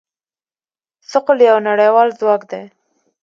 [1.11, 2.63] ثقل یو نړیوال ځواک دی.